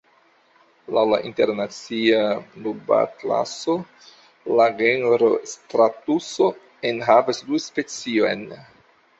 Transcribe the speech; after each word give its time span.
Laŭ 0.97 1.01
la 1.09 1.17
Internacia 1.29 2.21
Nubatlaso, 2.67 3.75
la 4.61 4.67
genro 4.81 5.31
stratuso 5.53 6.51
enhavas 6.95 7.47
du 7.51 7.65
speciojn. 7.69 8.47